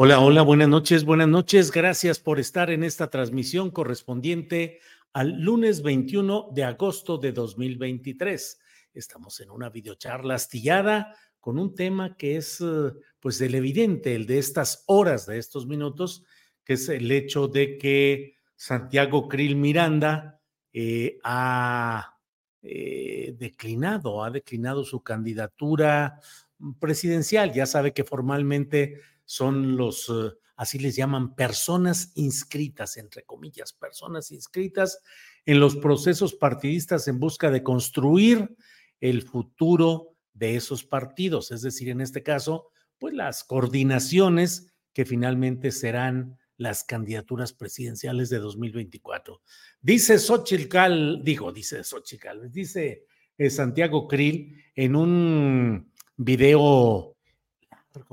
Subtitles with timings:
[0.00, 1.72] Hola, hola, buenas noches, buenas noches.
[1.72, 4.78] Gracias por estar en esta transmisión correspondiente
[5.12, 8.60] al lunes 21 de agosto de 2023.
[8.94, 14.24] Estamos en una videocharla astillada con un tema que es eh, pues el evidente, el
[14.26, 16.24] de estas horas, de estos minutos,
[16.62, 20.40] que es el hecho de que Santiago Krill Miranda
[20.72, 22.20] eh, ha
[22.62, 26.20] eh, declinado, ha declinado su candidatura
[26.78, 27.52] presidencial.
[27.52, 34.30] Ya sabe que formalmente son los, eh, así les llaman, personas inscritas, entre comillas, personas
[34.30, 35.02] inscritas
[35.44, 38.56] en los procesos partidistas en busca de construir
[39.02, 45.72] el futuro de esos partidos, es decir, en este caso, pues las coordinaciones que finalmente
[45.72, 49.42] serán las candidaturas presidenciales de 2024.
[49.82, 53.04] Dice Xochitl, digo, dice Xochitl, dice
[53.36, 57.17] eh, Santiago Krill en un video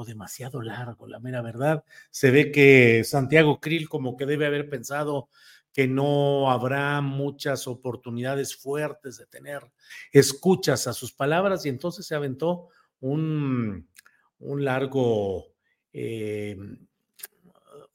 [0.05, 1.83] demasiado largo, la mera verdad.
[2.11, 5.29] Se ve que Santiago Krill como que debe haber pensado
[5.73, 9.61] que no habrá muchas oportunidades fuertes de tener
[10.11, 12.69] escuchas a sus palabras y entonces se aventó
[13.01, 13.89] un,
[14.39, 15.47] un largo,
[15.91, 16.57] eh,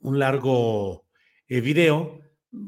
[0.01, 1.07] un largo
[1.49, 2.21] eh, video,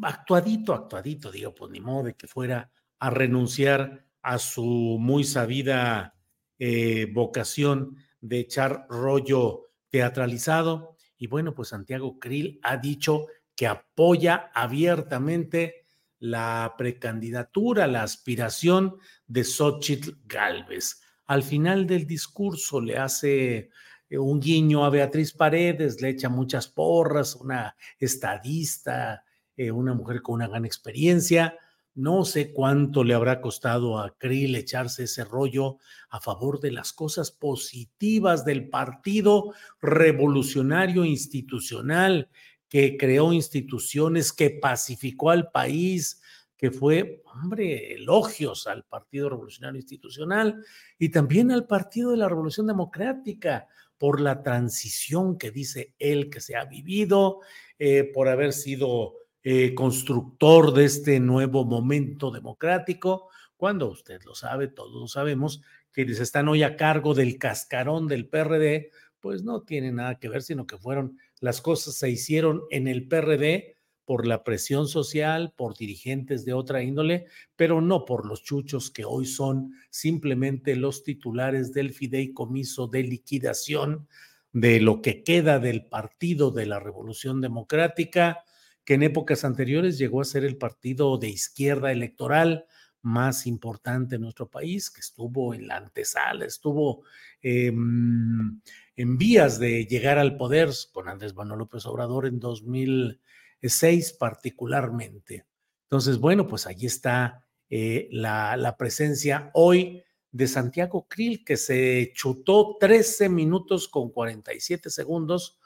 [0.02, 6.14] actuadito, actuadito, digo, pues ni modo de que fuera a renunciar a su muy sabida
[6.58, 10.96] eh, vocación de echar rollo teatralizado.
[11.18, 15.84] Y bueno, pues Santiago Krill ha dicho que apoya abiertamente
[16.18, 18.96] la precandidatura, la aspiración
[19.26, 21.02] de Xochitl Galvez.
[21.26, 23.70] Al final del discurso le hace
[24.08, 29.24] eh, un guiño a Beatriz Paredes, le echa muchas porras, una estadista,
[29.56, 31.58] eh, una mujer con una gran experiencia,
[31.94, 36.92] no sé cuánto le habrá costado a Krill echarse ese rollo a favor de las
[36.92, 42.31] cosas positivas del Partido Revolucionario Institucional,
[42.69, 46.22] que creó instituciones, que pacificó al país,
[46.56, 50.64] que fue, hombre, elogios al Partido Revolucionario Institucional
[50.98, 53.66] y también al Partido de la Revolución Democrática
[53.98, 57.41] por la transición que dice él que se ha vivido,
[57.78, 59.14] eh, por haber sido
[59.44, 66.20] eh, constructor de este nuevo momento democrático, cuando usted lo sabe, todos lo sabemos, quienes
[66.20, 70.66] están hoy a cargo del cascarón del PRD, pues no tiene nada que ver, sino
[70.66, 76.44] que fueron, las cosas se hicieron en el PRD por la presión social, por dirigentes
[76.44, 77.26] de otra índole,
[77.56, 84.08] pero no por los chuchos que hoy son simplemente los titulares del fideicomiso de liquidación
[84.52, 88.44] de lo que queda del Partido de la Revolución Democrática,
[88.84, 92.66] que en épocas anteriores llegó a ser el partido de izquierda electoral
[93.03, 97.02] más importante en nuestro país, que estuvo en la antesala, estuvo
[97.43, 98.62] en
[98.96, 105.44] vías de llegar al poder con Andrés Manuel López Obrador en 2006 particularmente.
[105.85, 112.12] Entonces, bueno, pues allí está eh, la, la, presencia hoy de Santiago Krill, que se
[112.14, 115.58] chutó 13 minutos con 47 segundos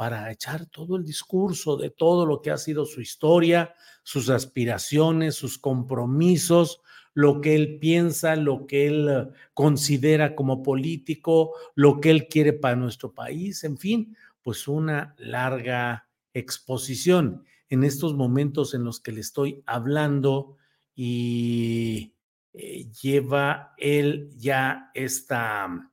[0.00, 5.34] para echar todo el discurso de todo lo que ha sido su historia, sus aspiraciones,
[5.34, 6.80] sus compromisos,
[7.12, 12.54] lo que él piensa, lo que él eh, considera como político, lo que él quiere
[12.54, 19.12] para nuestro país, en fin, pues una larga exposición en estos momentos en los que
[19.12, 20.56] le estoy hablando
[20.94, 22.14] y
[22.54, 25.89] eh, lleva él ya esta,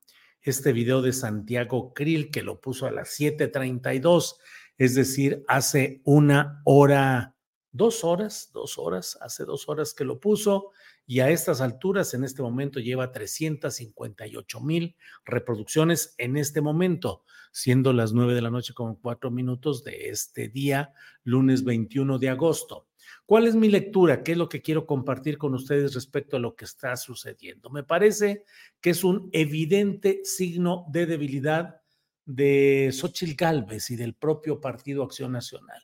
[0.50, 4.38] este video de Santiago Krill que lo puso a las 7:32,
[4.78, 7.36] es decir, hace una hora,
[7.72, 10.72] dos horas, dos horas, hace dos horas que lo puso
[11.10, 17.24] y a estas alturas, en este momento, lleva 358 mil reproducciones en este momento,
[17.54, 20.92] siendo las 9 de la noche con cuatro minutos de este día,
[21.24, 22.87] lunes 21 de agosto.
[23.28, 24.24] ¿Cuál es mi lectura?
[24.24, 27.70] ¿Qué es lo que quiero compartir con ustedes respecto a lo que está sucediendo?
[27.70, 28.46] Me parece
[28.80, 31.82] que es un evidente signo de debilidad
[32.24, 35.84] de Xochitl Gálvez y del propio Partido Acción Nacional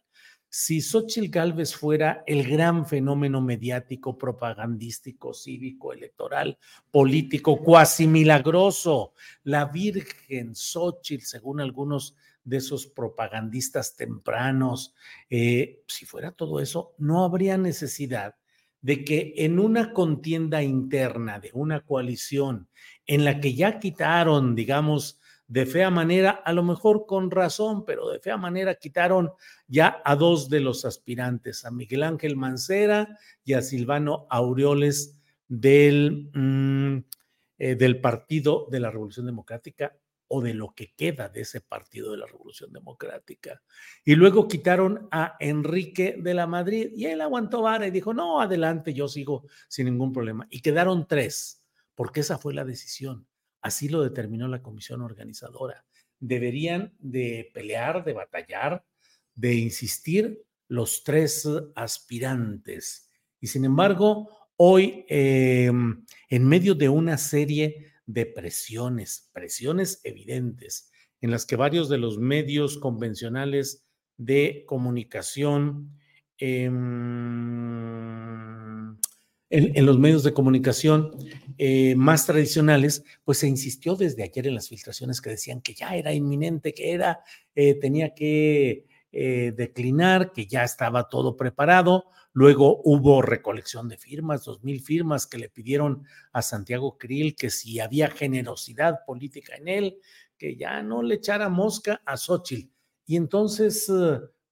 [0.55, 6.59] si Xochitl Gálvez fuera el gran fenómeno mediático, propagandístico, cívico, electoral,
[6.91, 9.13] político, cuasi milagroso,
[9.45, 14.93] la Virgen Xochitl, según algunos de esos propagandistas tempranos,
[15.29, 18.35] eh, si fuera todo eso, no habría necesidad
[18.81, 22.67] de que en una contienda interna de una coalición
[23.07, 28.09] en la que ya quitaron, digamos, de fea manera, a lo mejor con razón, pero
[28.09, 29.31] de fea manera quitaron
[29.67, 35.17] ya a dos de los aspirantes, a Miguel Ángel Mancera y a Silvano Aureoles
[35.47, 37.05] del, mm,
[37.59, 39.95] eh, del Partido de la Revolución Democrática
[40.27, 43.61] o de lo que queda de ese Partido de la Revolución Democrática.
[44.03, 48.41] Y luego quitaron a Enrique de la Madrid y él aguantó vara y dijo, no,
[48.41, 50.47] adelante, yo sigo sin ningún problema.
[50.49, 51.63] Y quedaron tres,
[51.95, 53.27] porque esa fue la decisión
[53.63, 55.85] Así lo determinó la comisión organizadora.
[56.19, 58.85] Deberían de pelear, de batallar,
[59.33, 63.09] de insistir los tres aspirantes.
[63.39, 70.91] Y sin embargo, hoy, em, en medio de una serie de presiones, presiones evidentes,
[71.21, 73.85] en las que varios de los medios convencionales
[74.17, 75.97] de comunicación
[76.37, 76.69] eh,
[79.53, 81.11] en, los medios de comunicación
[81.59, 85.95] eh, más tradicionales, pues se insistió desde ayer en las filtraciones que decían que ya
[85.95, 87.19] era inminente, que era,
[87.53, 92.05] eh, tenía que eh, declinar, que ya estaba todo preparado.
[92.31, 97.51] Luego hubo recolección de firmas, dos mil firmas que le pidieron a Santiago Krill que
[97.51, 99.99] si había generosidad política en él,
[100.35, 102.73] que ya no le echara mosca a Xochitl.
[103.05, 103.87] Y entonces,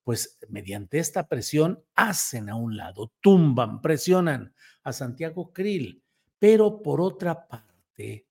[0.04, 4.54] pues mediante esta presión, hacen a un lado, tumban, presionan
[4.84, 6.04] a Santiago Krill.
[6.38, 8.28] Pero por otra parte,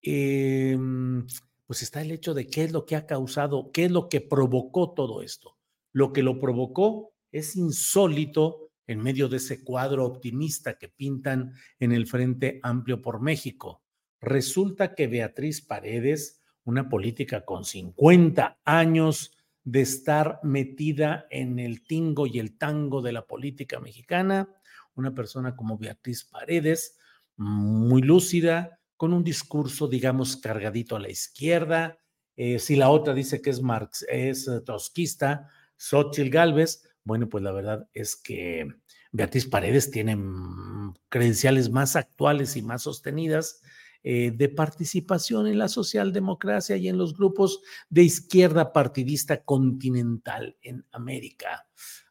[0.00, 1.26] em,
[1.66, 4.22] pues está el hecho de qué es lo que ha causado, qué es lo que
[4.22, 5.53] provocó todo esto.
[5.94, 11.92] Lo que lo provocó es insólito en medio de ese cuadro optimista que pintan en
[11.92, 13.82] el Frente Amplio por México.
[14.20, 22.26] Resulta que Beatriz Paredes, una política con 50 años de estar metida en el tingo
[22.26, 24.48] y el tango de la política mexicana,
[24.96, 26.98] una persona como Beatriz Paredes,
[27.36, 31.98] muy lúcida, con un discurso, digamos, cargadito a la izquierda.
[32.36, 37.44] Eh, si la otra dice que es, Marx, es eh, trotskista, Xochitl Galvez, bueno, pues
[37.44, 38.68] la verdad es que
[39.12, 43.62] Beatriz Paredes tiene mm, credenciales más actuales y más sostenidas
[44.02, 50.84] eh, de participación en la socialdemocracia y en los grupos de izquierda partidista continental en
[50.92, 51.66] América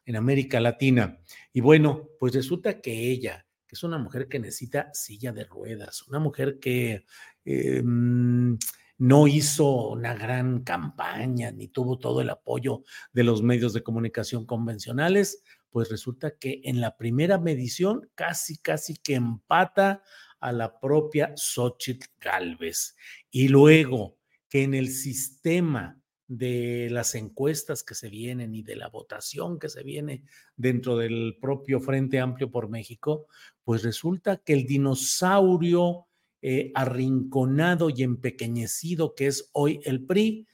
[0.06, 1.18] en América Latina.
[1.52, 6.06] Y bueno, pues resulta que ella, que es una mujer que necesita silla de ruedas,
[6.08, 7.04] una mujer que
[7.44, 8.58] eh, mm,
[8.98, 14.46] no hizo una gran campaña ni tuvo todo el apoyo de los medios de comunicación
[14.46, 20.02] convencionales, pues resulta que en la primera medición casi, casi que empata
[20.38, 22.96] a la propia Xochitl Galvez.
[23.30, 28.88] Y luego que en el sistema de las encuestas que se vienen y de la
[28.88, 30.24] votación que se viene
[30.56, 33.26] dentro del propio Frente Amplio por México,
[33.64, 36.06] pues resulta que el dinosaurio
[36.46, 40.46] eh, arrinconado y empequeñecido que es hoy el PRI,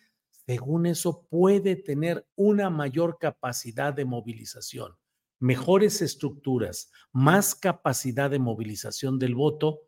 [0.47, 4.93] según eso puede tener una mayor capacidad de movilización,
[5.41, 9.81] mejores estructuras, más capacidad de movilización del voto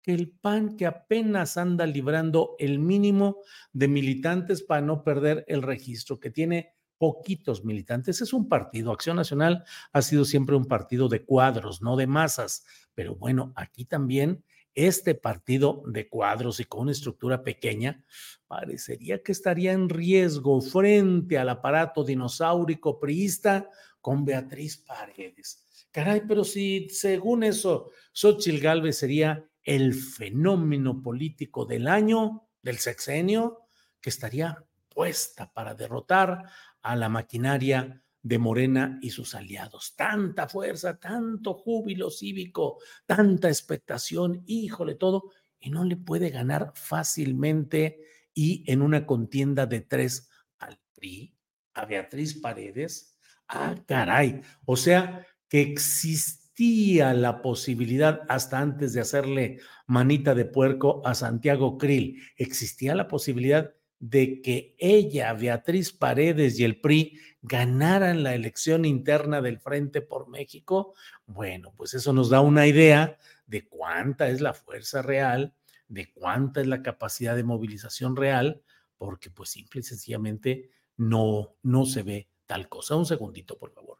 [0.00, 3.42] que el PAN que apenas anda librando el mínimo
[3.74, 8.22] de militantes para no perder el registro, que tiene poquitos militantes.
[8.22, 12.64] Es un partido, Acción Nacional ha sido siempre un partido de cuadros, no de masas,
[12.94, 14.42] pero bueno, aquí también
[14.74, 18.04] este partido de cuadros y con una estructura pequeña
[18.46, 23.68] parecería que estaría en riesgo frente al aparato dinosaurico priista
[24.00, 25.64] con Beatriz Paredes.
[25.90, 33.66] Caray, pero si según eso Xochitl Galvez sería el fenómeno político del año, del sexenio,
[34.00, 36.44] que estaría puesta para derrotar
[36.82, 39.94] a la maquinaria de Morena y sus aliados.
[39.96, 48.00] Tanta fuerza, tanto júbilo cívico, tanta expectación, híjole, todo, y no le puede ganar fácilmente
[48.34, 51.36] y en una contienda de tres al PRI,
[51.74, 53.18] a Beatriz Paredes.
[53.48, 54.40] Ah, caray.
[54.64, 61.76] O sea, que existía la posibilidad, hasta antes de hacerle manita de puerco a Santiago
[61.78, 68.86] Krill, existía la posibilidad de que ella, Beatriz Paredes y el PRI ganaran la elección
[68.86, 70.94] interna del Frente por México,
[71.26, 75.54] bueno, pues eso nos da una idea de cuánta es la fuerza real,
[75.86, 78.62] de cuánta es la capacidad de movilización real,
[78.96, 82.96] porque pues simple y sencillamente no, no se ve tal cosa.
[82.96, 83.98] Un segundito, por favor.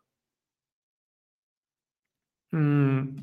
[2.53, 3.19] Mm.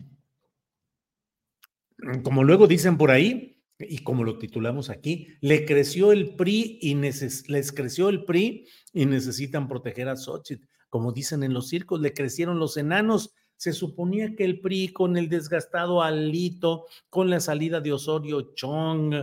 [2.24, 6.96] Como luego dicen por ahí, y como lo titulamos aquí, le creció el PRI y
[6.96, 10.66] les creció el PRI y necesitan proteger a Xochitl.
[10.90, 13.34] Como dicen en los circos, le crecieron los enanos.
[13.56, 19.14] Se suponía que el PRI con el desgastado Alito, con la salida de Osorio Chong,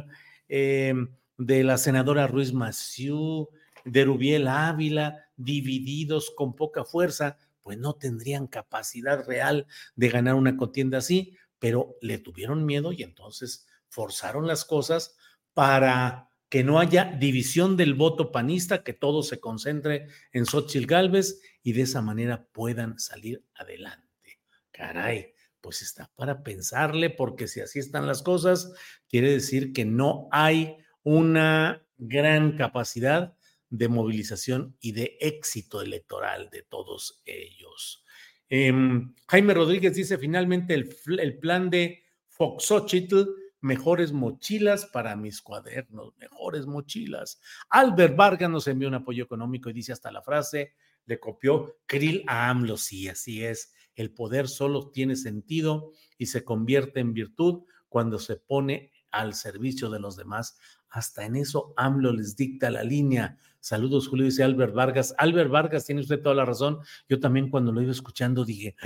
[0.48, 3.48] em, de la senadora Ruiz Massieu,
[3.84, 10.56] de Rubiel Ávila, divididos con poca fuerza, pues no tendrían capacidad real de ganar una
[10.56, 15.16] contienda así, pero le tuvieron miedo y entonces forzaron las cosas
[15.52, 21.40] para que no haya división del voto panista, que todo se concentre en Xochitl Galvez
[21.62, 24.40] y de esa manera puedan salir adelante.
[24.72, 28.72] Caray, pues está para pensarle, porque si así están las cosas,
[29.08, 33.36] quiere decir que no hay una gran capacidad
[33.70, 38.04] de movilización y de éxito electoral de todos ellos.
[38.48, 46.66] Em, Jaime Rodríguez dice finalmente el, plan de Foxochitl mejores mochilas para mis cuadernos, mejores
[46.66, 47.40] mochilas.
[47.70, 50.74] Albert Vargas nos envió un apoyo económico y dice hasta la frase,
[51.06, 52.76] le copió Krill a AMLO.
[52.76, 53.72] Sí, así es.
[53.94, 59.88] El poder solo tiene sentido y se convierte en virtud cuando se pone al servicio
[59.88, 60.58] de los demás.
[60.94, 63.36] Hasta en eso AMLO les dicta la línea.
[63.58, 65.12] Saludos, Julio, dice Albert Vargas.
[65.18, 66.78] Albert Vargas, tiene usted toda la razón.
[67.08, 68.76] Yo también cuando lo iba escuchando dije,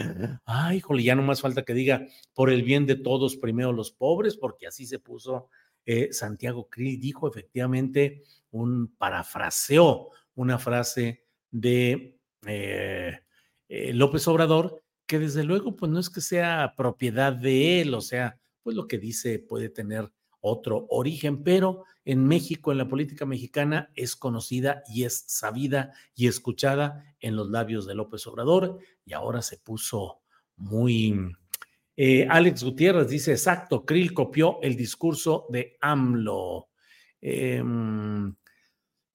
[0.47, 3.93] ay, jole, ya no más falta que diga, por el bien de todos, primero los
[3.93, 5.51] pobres, porque así se puso
[5.85, 6.99] eh, Santiago Krill.
[6.99, 8.23] Dijo efectivamente
[8.53, 13.21] un parafraseo, una frase de eh,
[13.69, 18.39] López Obrador, que desde luego, pues no es que sea propiedad de él, o sea,
[18.63, 23.91] pues lo que dice puede tener otro origen, pero en México, en la política mexicana,
[23.95, 29.43] es conocida y es sabida y escuchada en los labios de López Obrador y ahora
[29.43, 30.23] se puso
[30.57, 31.33] muy...
[32.01, 36.69] Eh, Alex Gutiérrez dice, exacto, Krill copió el discurso de AMLO.
[37.21, 38.35] Em,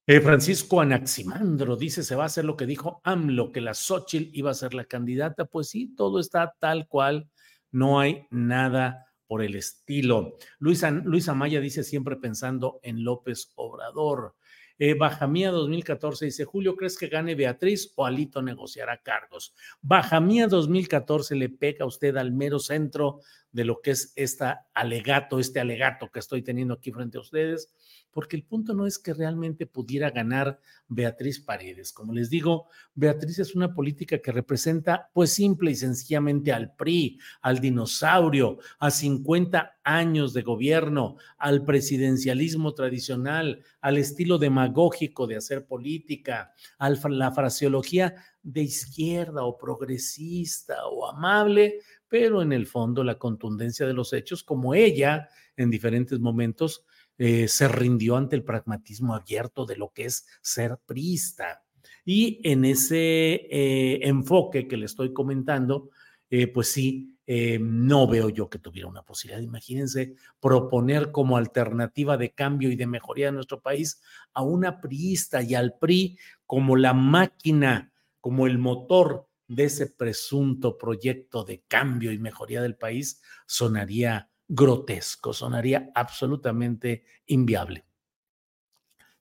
[0.05, 4.37] eh, Francisco Anaximandro dice, se va a hacer lo que dijo AMLO, que la Xochitl
[4.37, 5.45] iba a ser la candidata.
[5.45, 7.29] Pues sí, todo está tal cual,
[7.71, 10.37] no hay nada por el estilo.
[10.59, 14.35] Luisa, Luisa Maya dice siempre pensando en López Obrador.
[14.77, 19.55] Eh, Bajamía 2014 dice, Julio, ¿crees que gane Beatriz o Alito negociará cargos?
[19.81, 23.21] Bajamía 2014 le pega a usted al mero centro
[23.53, 27.72] de lo que es esta alegato, este alegato que estoy teniendo aquí frente a ustedes,
[28.12, 31.91] porque el punto no es que realmente pudiera ganar Beatriz Paredes.
[31.91, 37.19] Como les digo, Beatriz es una política que representa pues simple y sencillamente al PRI,
[37.41, 45.65] al dinosaurio, a 50 años de gobierno, al presidencialismo tradicional, al estilo demagógico de hacer
[45.65, 51.79] política, a la fraseología de izquierda o progresista o amable,
[52.13, 56.86] pero en el fondo la contundencia de los hechos, como ella en diferentes momentos
[57.17, 61.63] eh, se rindió ante el pragmatismo abierto de lo que es ser priista.
[62.05, 65.89] Y en ese eh, enfoque que le estoy comentando,
[66.29, 67.17] eh, pues sí,
[67.60, 69.41] no veo yo que tuviera una posibilidad.
[69.41, 74.03] Imagínense proponer como alternativa de cambio y de mejoría de nuestro país
[74.36, 77.91] a una priista y al PRI como la máquina,
[78.22, 85.33] como el motor de ese presunto proyecto de cambio y mejoría del país, sonaría grotesco,
[85.33, 87.86] sonaría absolutamente inviable.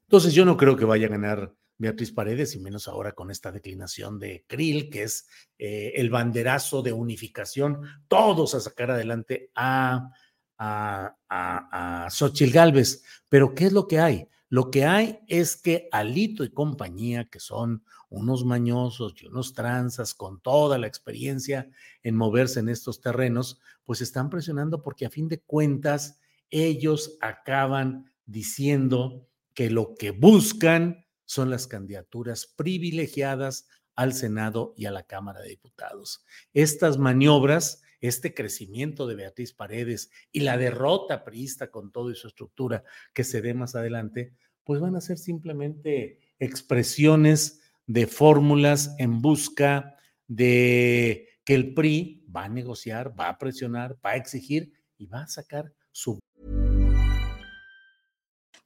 [0.02, 3.50] Entonces yo no creo que vaya a ganar Beatriz Paredes, y menos ahora con esta
[3.50, 5.26] declinación de Krill, que es
[5.58, 10.10] eh, el banderazo de unificación, todos a sacar adelante a,
[10.58, 12.08] a, a, a
[12.52, 13.02] Galvez.
[13.28, 14.28] Pero ¿qué es lo que hay?
[14.52, 20.12] Lo que hay es que Alito y compañía, que son unos mañosos y unos tranzas
[20.12, 21.70] con toda la experiencia
[22.02, 28.12] en moverse en estos terrenos, pues están presionando porque a fin de cuentas ellos acaban
[28.26, 35.40] diciendo que lo que buscan son las candidaturas privilegiadas al Senado y a la Cámara
[35.40, 36.26] de Diputados.
[36.52, 42.84] Estas maniobras, este crecimiento de Beatriz Paredes y la derrota priista con toda su estructura
[43.14, 49.96] que se dé más adelante, pues van a ser simplemente expresiones de fórmulas en busca
[50.26, 55.22] de que el PRI va a negociar, va a presionar, va a exigir y va
[55.22, 56.18] a sacar su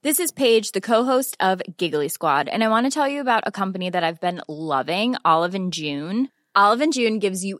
[0.03, 3.43] This is Paige, the co-host of Giggly Squad, and I want to tell you about
[3.45, 6.29] a company that I've been loving, Olive and June.
[6.55, 7.59] Olive and June gives you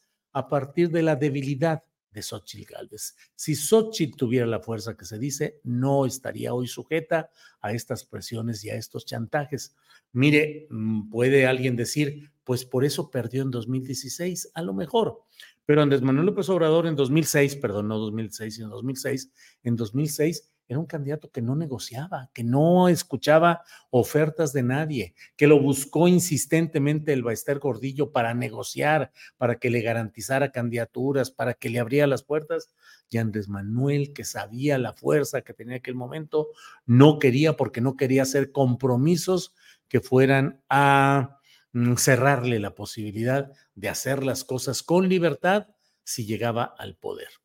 [0.33, 3.15] a partir de la debilidad de Xochitl Gálvez.
[3.35, 7.29] Si Xochitl tuviera la fuerza que se dice, no estaría hoy sujeta
[7.61, 9.75] a estas presiones y a estos chantajes.
[10.11, 15.23] Mire, mm, puede alguien decir, pues por eso perdió en 2016, a lo mejor.
[15.65, 19.31] Pero Andrés Manuel López Obrador en 2006, perdón, no 2006, sino 2006,
[19.63, 25.45] en 2006 era un candidato que no negociaba, que no escuchaba ofertas de nadie, que
[25.45, 31.69] lo buscó insistentemente el Baester Gordillo para negociar, para que le garantizara candidaturas, para que
[31.69, 32.73] le abriera las puertas.
[33.09, 36.47] Y Andrés Manuel, que sabía la fuerza que tenía en aquel momento,
[36.85, 39.53] no quería porque no quería hacer compromisos
[39.89, 41.41] que fueran a
[41.73, 45.67] mm, cerrarle la posibilidad de hacer las cosas con libertad
[46.05, 47.40] si llegaba al poder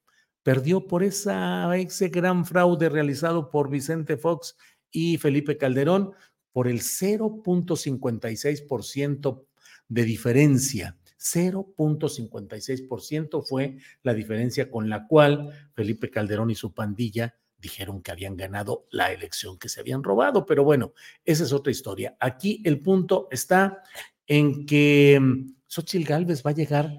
[0.46, 4.56] perdió por esa, ese gran fraude realizado por Vicente Fox
[4.92, 6.12] y Felipe Calderón
[6.52, 9.44] por el 0.56%
[9.88, 10.96] de diferencia.
[11.18, 18.36] 0.56% fue la diferencia con la cual Felipe Calderón y su pandilla dijeron que habían
[18.36, 20.46] ganado la elección que se habían robado.
[20.46, 20.92] Pero bueno,
[21.24, 22.16] esa es otra historia.
[22.20, 23.82] Aquí el punto está
[24.28, 26.96] en que mm, Xochitl Gálvez va a llegar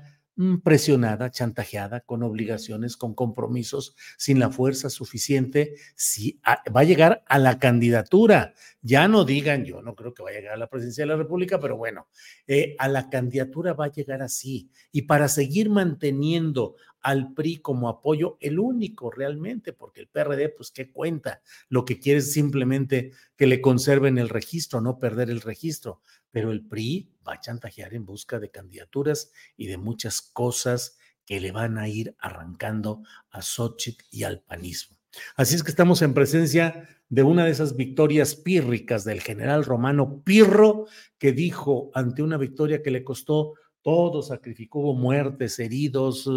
[0.64, 7.40] presionada, chantajeada, con obligaciones, con compromisos, sin la fuerza suficiente, si va a llegar a
[7.40, 8.54] la candidatura.
[8.82, 11.16] Ya no digan, yo no creo que vaya a llegar a la presidencia de la
[11.16, 12.08] República, pero bueno,
[12.46, 14.70] eh, a la candidatura va a llegar así.
[14.92, 20.72] Y para seguir manteniendo al PRI como apoyo, el único realmente, porque el PRD, pues,
[20.72, 21.42] ¿qué cuenta?
[21.70, 26.02] Lo que quiere es simplemente que le conserven el registro, no perder el registro.
[26.38, 31.42] Pero el PRI va a chantajear en busca de candidaturas y de muchas cosas que
[31.42, 34.98] le van a ir arrancando a Xochitl y al panismo.
[35.36, 40.22] Así es que estamos en presencia de una de esas victorias pírricas del general romano
[40.24, 40.86] Pirro,
[41.18, 46.30] que dijo ante una victoria que le costó todo, sacrificó muertes, heridos,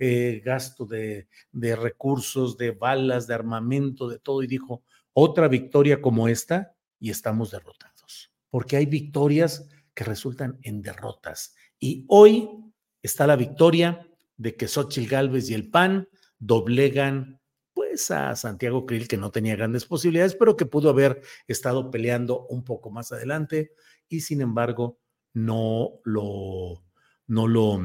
[0.00, 6.02] eh, gasto de, de recursos, de balas, de armamento, de todo, y dijo, otra victoria
[6.02, 7.93] como esta y estamos derrotados,
[8.54, 11.56] porque hay victorias que resultan en derrotas.
[11.80, 12.48] Y hoy
[13.02, 17.40] está la victoria de que Xochitl Gálvez y el PAN doblegan
[17.72, 22.46] pues a Santiago Krill, que no tenía grandes posibilidades, pero que pudo haber estado peleando
[22.46, 23.72] un poco más adelante
[24.08, 25.00] y sin embargo
[25.32, 26.84] no lo,
[27.26, 27.80] no lo,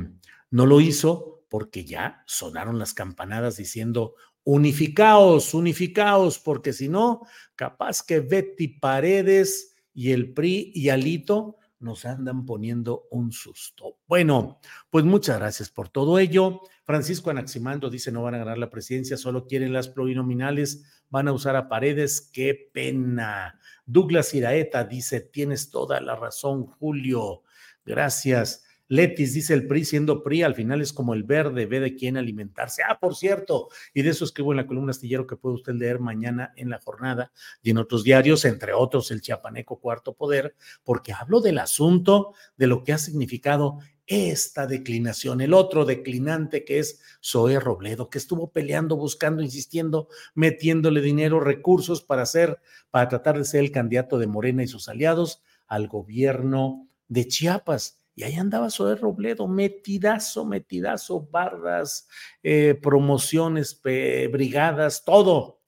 [0.51, 7.21] no lo hizo porque ya sonaron las campanadas diciendo unificaos, unificaos, porque si no,
[7.55, 13.97] capaz que Betty Paredes y el PRI y Alito nos andan poniendo un susto.
[14.07, 16.61] Bueno, pues muchas gracias por todo ello.
[16.85, 21.33] Francisco Anaximando dice no van a ganar la presidencia, solo quieren las plurinominales, van a
[21.33, 23.59] usar a paredes, qué pena.
[23.85, 27.43] Douglas Iraeta dice, tienes toda la razón, Julio.
[27.85, 28.63] Gracias.
[28.89, 32.17] Letis dice el PRI siendo PRI, al final es como el verde, ve de quién
[32.17, 32.81] alimentarse.
[32.87, 35.99] Ah, por cierto, y de eso escribo en la columna astillero que puede usted leer
[35.99, 41.13] mañana en la jornada y en otros diarios, entre otros el Chiapaneco Cuarto Poder, porque
[41.13, 46.99] hablo del asunto de lo que ha significado esta declinación, el otro declinante que es
[47.23, 53.45] Zoé Robledo, que estuvo peleando, buscando, insistiendo, metiéndole dinero, recursos para hacer, para tratar de
[53.45, 57.98] ser el candidato de Morena y sus aliados al gobierno de Chiapas.
[58.19, 62.09] Y ahí andaba Zoé Robledo, metidazo, metidazo, bardas,
[62.43, 65.59] eh, promociones, brigadas, todo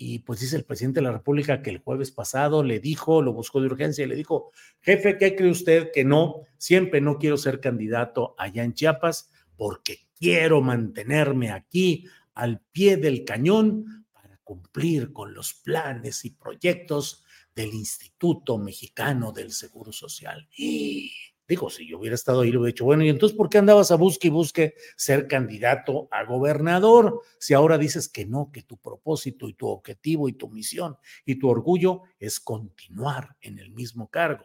[0.00, 3.32] y pues dice el presidente de la República que el jueves pasado le dijo, lo
[3.32, 6.42] buscó de urgencia y le dijo, jefe, ¿qué cree usted que no?
[6.58, 13.24] Siempre no quiero ser candidato allá en Chiapas porque quiero mantenerme aquí al pie del
[13.24, 17.24] cañón para cumplir con los planes y proyectos
[17.56, 20.48] del Instituto Mexicano del Seguro Social.
[20.54, 21.10] Y
[21.48, 23.90] Digo, si yo hubiera estado ahí, lo hubiera dicho, bueno, y entonces, ¿por qué andabas
[23.90, 27.22] a busque y busque ser candidato a gobernador?
[27.38, 31.36] Si ahora dices que no, que tu propósito y tu objetivo y tu misión y
[31.36, 34.44] tu orgullo es continuar en el mismo cargo.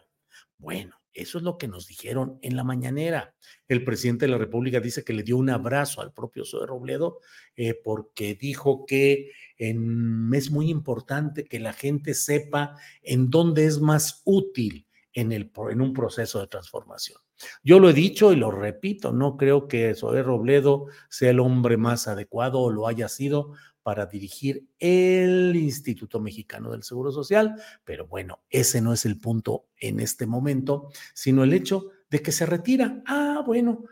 [0.58, 3.36] Bueno, eso es lo que nos dijeron en la mañanera.
[3.68, 7.20] El presidente de la República dice que le dio un abrazo al propio Zoe Robledo
[7.58, 14.22] eh, porque dijo que es muy importante que la gente sepa en dónde es más
[14.24, 17.20] útil en, un proceso de transformación.
[17.64, 21.78] Yo lo he dicho y lo repito, no creo que Zoé Robledo sea el hombre
[21.78, 28.08] más adecuado o lo haya sido para dirigir el Instituto Mexicano del Seguro Social, pero
[28.08, 32.46] bueno, ese no es el punto en este momento, sino el hecho de que se
[32.46, 33.04] retira.
[33.06, 33.84] Ah, bueno,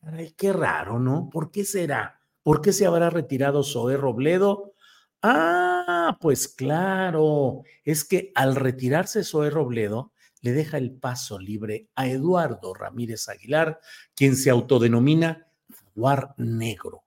[0.00, 1.28] ay, qué raro, ¿no?
[1.30, 2.20] ¿Por qué será?
[2.42, 4.74] ¿Por qué se habrá retirado Zoé Robledo?
[5.22, 10.12] Ah, pues claro, es que al retirarse Zoé Robledo,
[10.44, 13.80] le deja el paso libre a Eduardo Ramírez Aguilar,
[14.14, 17.02] quien se autodenomina Jaguar Negro.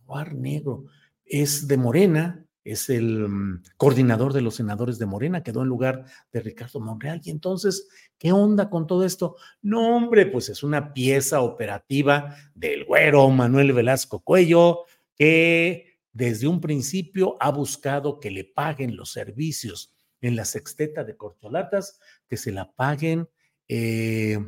[0.00, 0.84] Jaguar Negro
[1.24, 6.04] es de Morena, es el mm, coordinador de los senadores de Morena, quedó en lugar
[6.30, 7.22] de Ricardo Monreal.
[7.24, 9.36] Y entonces, ¿qué onda con todo esto?
[9.62, 14.80] No, hombre, pues es una pieza operativa del güero Manuel Velasco Cuello,
[15.16, 19.94] que desde un principio ha buscado que le paguen los servicios
[20.26, 23.28] en la sexteta de corcholatas, que se la paguen
[23.68, 24.38] eh,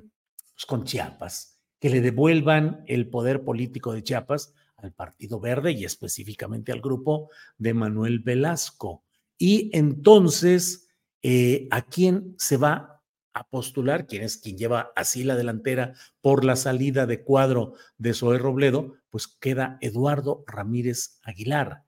[0.55, 5.85] pues, con Chiapas, que le devuelvan el poder político de Chiapas al Partido Verde y
[5.85, 9.05] específicamente al grupo de Manuel Velasco.
[9.39, 10.89] Y entonces,
[11.23, 14.07] eh, ¿a quién se va a postular?
[14.07, 18.95] ¿Quién es quien lleva así la delantera por la salida de cuadro de Zoé Robledo?
[19.11, 21.85] Pues queda Eduardo Ramírez Aguilar,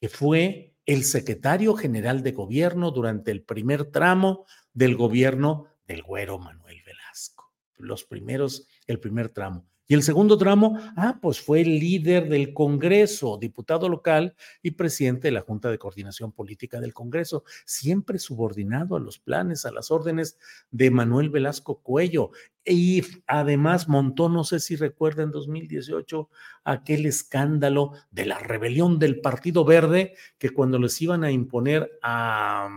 [0.00, 6.38] que fue el secretario general de gobierno durante el primer tramo del gobierno del güero
[6.38, 7.52] Manuel Velasco.
[7.76, 9.68] Los primeros, el primer tramo.
[9.88, 15.32] Y el segundo tramo, ah, pues fue líder del Congreso, diputado local y presidente de
[15.32, 20.38] la Junta de Coordinación Política del Congreso, siempre subordinado a los planes, a las órdenes
[20.72, 22.32] de Manuel Velasco Cuello.
[22.64, 26.28] Y además montó, no sé si recuerda en 2018,
[26.64, 32.68] aquel escándalo de la rebelión del Partido Verde, que cuando les iban a imponer a,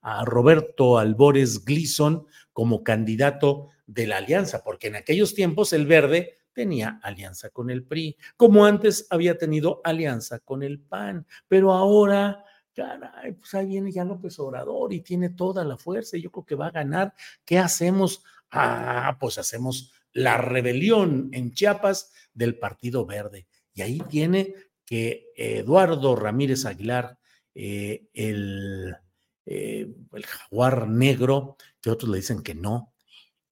[0.00, 6.34] a Roberto Albores Gleason como candidato de la alianza, porque en aquellos tiempos el verde
[6.52, 12.44] tenía alianza con el PRI, como antes había tenido alianza con el PAN, pero ahora,
[12.74, 16.46] caray, pues ahí viene ya López Obrador y tiene toda la fuerza y yo creo
[16.46, 17.14] que va a ganar.
[17.44, 18.24] ¿Qué hacemos?
[18.50, 23.46] Ah, pues hacemos la rebelión en Chiapas del Partido Verde.
[23.74, 24.54] Y ahí tiene
[24.86, 27.18] que Eduardo Ramírez Aguilar,
[27.54, 28.96] eh, el,
[29.44, 32.94] eh, el jaguar negro, que otros le dicen que no,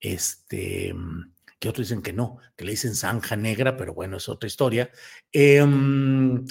[0.04, 4.28] este, mm, que otros dicen que no, que le dicen zanja negra, pero bueno, es
[4.28, 4.90] otra historia,
[5.32, 6.44] em,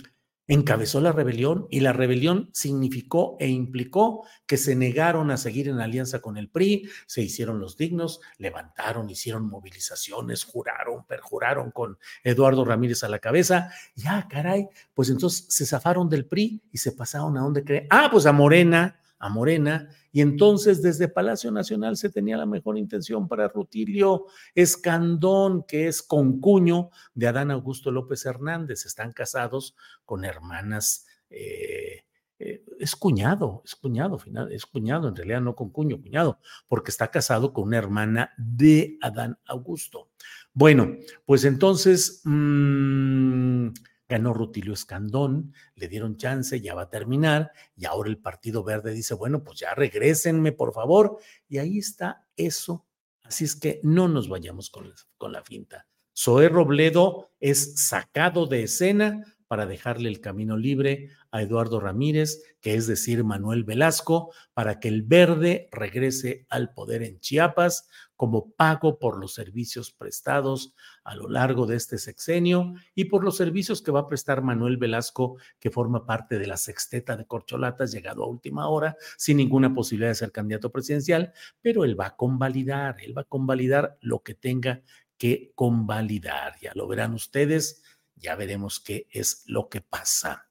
[0.47, 5.79] encabezó la rebelión y la rebelión significó e implicó que se negaron a seguir en
[5.79, 12.65] alianza con el PRI, se hicieron los dignos, levantaron, hicieron movilizaciones, juraron, perjuraron con Eduardo
[12.65, 17.37] Ramírez a la cabeza, ya caray, pues entonces se zafaron del PRI y se pasaron
[17.37, 22.09] a donde creen, ah, pues a Morena, a Morena, y entonces desde Palacio Nacional se
[22.09, 28.85] tenía la mejor intención para Rutilio Escandón, que es concuño de Adán Augusto López Hernández.
[28.85, 31.07] Están casados con hermanas.
[31.29, 32.03] Eh,
[32.37, 34.19] eh, es cuñado, es cuñado,
[34.51, 38.97] es cuñado, en realidad no con cuño, cuñado, porque está casado con una hermana de
[39.01, 40.09] Adán Augusto.
[40.51, 43.69] Bueno, pues entonces, mmm,
[44.13, 48.91] ganó Rutilio Escandón, le dieron chance, ya va a terminar, y ahora el Partido Verde
[48.93, 52.85] dice, bueno, pues ya regrésenme, por favor, y ahí está eso
[53.23, 55.87] Así es que no nos vayamos con, con la finta.
[56.15, 62.73] Zoé Robledo es sacado de escena para dejarle el camino libre a Eduardo Ramírez, que
[62.73, 68.97] es decir, Manuel Velasco, para que el verde regrese al poder en Chiapas como pago
[68.97, 73.91] por los servicios prestados a lo largo de este sexenio y por los servicios que
[73.91, 78.27] va a prestar Manuel Velasco, que forma parte de la sexteta de corcholatas, llegado a
[78.27, 83.15] última hora, sin ninguna posibilidad de ser candidato presidencial, pero él va a convalidar, él
[83.15, 84.81] va a convalidar lo que tenga
[85.23, 86.55] que convalidar.
[86.59, 87.83] Ya lo verán ustedes,
[88.15, 90.49] ya veremos qué es lo que pasa.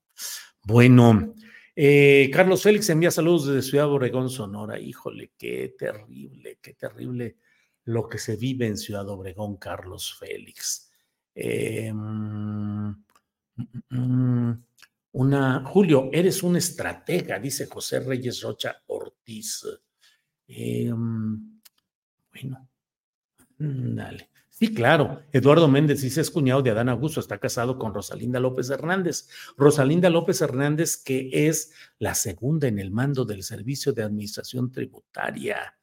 [0.62, 1.34] Bueno,
[1.74, 4.78] eh, Carlos Félix envía saludos desde Ciudad Obregón, Sonora.
[4.78, 7.36] Híjole, qué terrible, qué terrible
[7.84, 10.92] lo que se vive en Ciudad Obregón, Carlos Félix.
[11.34, 13.04] Eh, mm,
[13.90, 14.64] mm,
[15.12, 19.66] una, Julio, eres un estratega, dice José Reyes Rocha Ortiz.
[20.46, 21.60] Eh, mm,
[22.32, 22.68] bueno,
[23.58, 24.31] dale.
[24.62, 25.24] Sí, claro.
[25.32, 29.28] Eduardo Méndez dice es cuñado de Adán Augusto, está casado con Rosalinda López Hernández.
[29.56, 35.76] Rosalinda López Hernández, que es la segunda en el mando del Servicio de Administración Tributaria.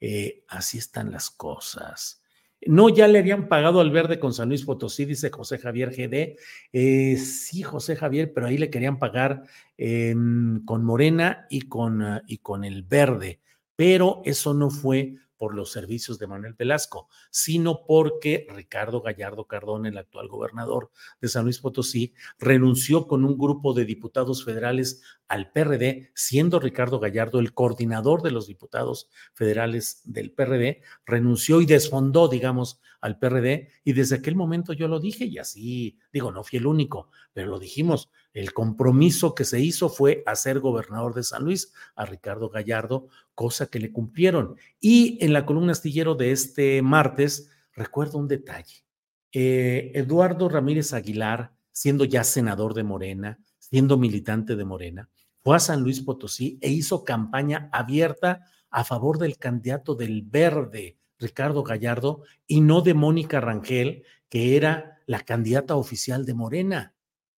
[0.00, 2.24] Eh, así están las cosas.
[2.66, 6.36] No, ya le habían pagado al verde con San Luis Potosí, dice José Javier GD.
[6.72, 9.44] Eh, sí, José Javier, pero ahí le querían pagar
[9.76, 13.38] con Morena y con, y con el verde.
[13.76, 19.84] Pero eso no fue por los servicios de Manuel Velasco, sino porque Ricardo Gallardo Cardón,
[19.84, 25.52] el actual gobernador de San Luis Potosí, renunció con un grupo de diputados federales al
[25.52, 32.28] PRD, siendo Ricardo Gallardo el coordinador de los diputados federales del PRD, renunció y desfondó,
[32.28, 36.58] digamos, al PRD, y desde aquel momento yo lo dije, y así, digo, no fui
[36.58, 41.44] el único, pero lo dijimos, el compromiso que se hizo fue hacer gobernador de San
[41.44, 44.56] Luis a Ricardo Gallardo, cosa que le cumplieron.
[44.80, 48.84] Y en la columna astillero de este martes, recuerdo un detalle.
[49.32, 55.08] Eh, Eduardo Ramírez Aguilar, siendo ya senador de Morena, siendo militante de Morena,
[55.42, 60.98] fue a San Luis Potosí e hizo campaña abierta a favor del candidato del Verde,
[61.18, 66.93] Ricardo Gallardo, y no de Mónica Rangel, que era la candidata oficial de Morena.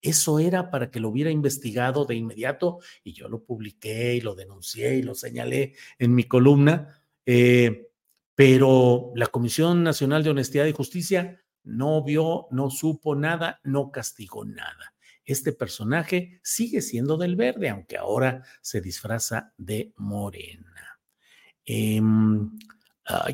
[0.07, 4.37] Eso era para que lo hubiera investigado de inmediato y yo lo publiqué y lo
[4.37, 7.88] denuncié y lo señalé en mi columna, eh,
[8.37, 14.45] pero la Comisión Nacional de Honestidad y Justicia no vio, no supo nada, no castigó
[14.45, 14.95] nada.
[15.25, 21.01] Este personaje sigue siendo del verde, aunque ahora se disfraza de morena.
[21.64, 22.57] Em,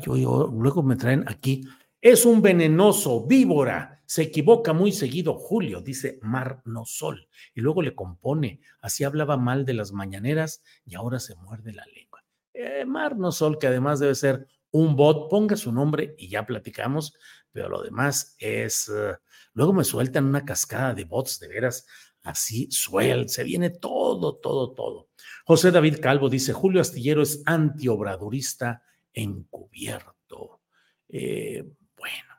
[0.07, 1.63] luego me traen aquí,
[2.01, 7.81] es un venenoso víbora se equivoca muy seguido Julio, dice Mar no Sol, y luego
[7.81, 12.23] le compone, así hablaba mal de las mañaneras y ahora se muerde la lengua.
[12.53, 16.45] Eh, Mar no Sol, que además debe ser un bot, ponga su nombre y ya
[16.45, 17.15] platicamos,
[17.51, 18.87] pero lo demás es...
[18.87, 19.17] Eh,
[19.53, 21.87] luego me sueltan una cascada de bots, de veras,
[22.21, 25.09] así suel, se viene todo, todo, todo.
[25.43, 30.61] José David Calvo dice, Julio Astillero es antiobradurista encubierto.
[31.09, 32.32] Eh, bueno,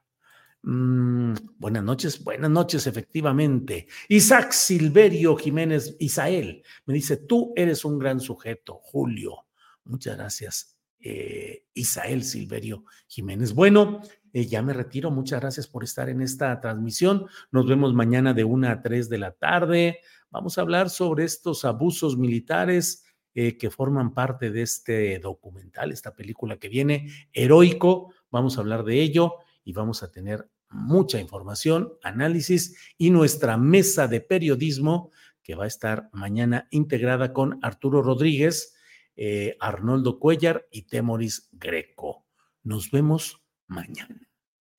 [0.66, 3.87] Mm, buenas noches, buenas noches, efectivamente.
[4.09, 9.46] Isaac Silverio Jiménez Isael me dice, tú eres un gran sujeto, Julio.
[9.85, 13.53] Muchas gracias, eh, Isael Silverio Jiménez.
[13.53, 14.00] Bueno,
[14.33, 15.11] eh, ya me retiro.
[15.11, 17.27] Muchas gracias por estar en esta transmisión.
[17.53, 20.00] Nos vemos mañana de una a tres de la tarde.
[20.31, 26.14] Vamos a hablar sobre estos abusos militares eh, que forman parte de este documental, esta
[26.14, 28.14] película que viene, heroico.
[28.31, 34.09] Vamos a hablar de ello y vamos a tener mucha información, análisis y nuestra mesa
[34.09, 35.11] de periodismo
[35.43, 38.75] que va a estar mañana integrada con Arturo Rodríguez,
[39.17, 42.27] eh, Arnoldo Cuellar y Temoris Greco.
[42.63, 44.29] Nos vemos mañana.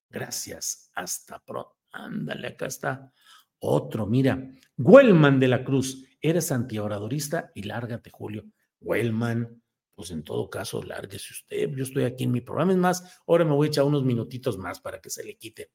[0.10, 0.92] Gracias.
[0.96, 1.78] Hasta pronto.
[1.92, 3.14] Ándale, acá está
[3.60, 4.06] otro.
[4.06, 6.06] Mira, Huelman de la Cruz.
[6.20, 8.46] Eres antiobradorista y lárgate, Julio.
[8.82, 9.62] Huelman,
[9.96, 11.70] pues en todo caso, lárguese usted.
[11.70, 12.74] Yo estoy aquí en mi programa.
[12.74, 15.72] Es más, ahora me voy a echar unos minutitos más para que se le quite,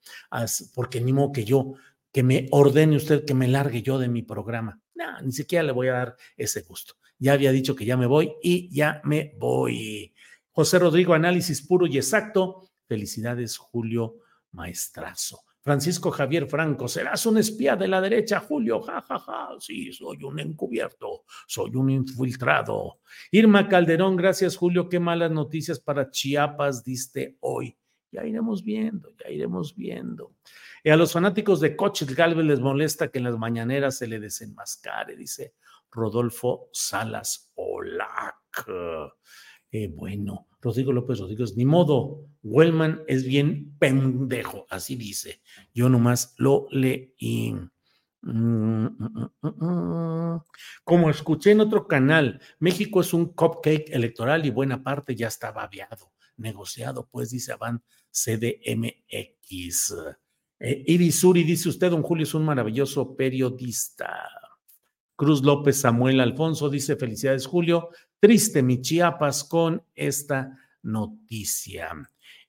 [0.75, 1.75] porque ni modo que yo,
[2.13, 4.81] que me ordene usted que me largue yo de mi programa.
[4.95, 6.95] No, ni siquiera le voy a dar ese gusto.
[7.19, 10.15] Ya había dicho que ya me voy y ya me voy.
[10.51, 12.69] José Rodrigo, análisis puro y exacto.
[12.87, 14.19] Felicidades, Julio
[14.53, 15.45] Maestrazo.
[15.63, 19.49] Francisco Javier Franco, serás un espía de la derecha, Julio, ja, ja, ja.
[19.59, 23.01] Sí, soy un encubierto, soy un infiltrado.
[23.31, 24.89] Irma Calderón, gracias, Julio.
[24.89, 27.77] Qué malas noticias para Chiapas diste hoy.
[28.11, 30.35] Ya iremos viendo, ya iremos viendo.
[30.83, 34.19] Y a los fanáticos de Coches Galvez les molesta que en las mañaneras se le
[34.19, 35.55] desenmascare, dice
[35.91, 38.67] Rodolfo Salas Olac.
[39.71, 45.41] Eh, bueno, Rodrigo López Rodríguez, ni modo, Wellman es bien pendejo, así dice.
[45.75, 47.57] Yo nomás lo leí.
[50.85, 55.63] Como escuché en otro canal, México es un cupcake electoral y buena parte ya estaba
[55.63, 59.95] aviado, negociado, pues dice Avan CDMX.
[60.59, 64.29] Eh, Irisuri dice usted, don Julio es un maravilloso periodista.
[65.21, 71.91] Cruz López Samuel Alfonso dice felicidades Julio, triste mi Chiapas con esta noticia.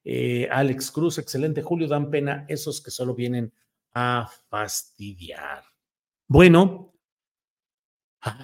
[0.05, 3.51] Eh, Alex Cruz, excelente Julio, dan pena esos que solo vienen
[3.93, 5.65] a fastidiar.
[6.29, 6.93] Bueno,
[8.21, 8.37] ay,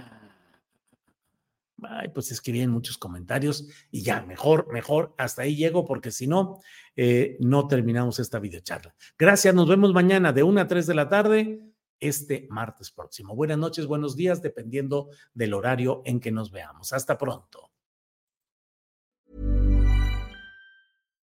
[2.13, 6.59] pues escribí muchos comentarios y ya, mejor, mejor, hasta ahí llego porque si no,
[6.97, 8.93] eh, no terminamos esta videocharla.
[9.17, 11.61] Gracias, nos vemos mañana de 1 a 3 de la tarde,
[11.99, 13.35] este martes próximo.
[13.35, 16.93] Buenas noches, buenos días, dependiendo del horario en que nos veamos.
[16.93, 17.71] Hasta pronto.